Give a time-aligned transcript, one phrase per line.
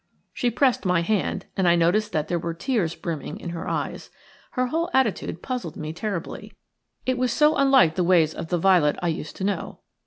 [0.33, 4.09] She pressed my hand, and I noticed that there were tears brimming in her eyes.
[4.53, 6.53] Her whole attitude puzzled me terribly.
[7.05, 9.81] It was so unlike the ways of the Violet I used to know.